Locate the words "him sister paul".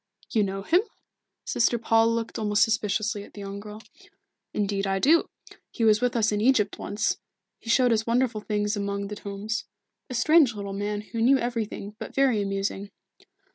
0.63-2.11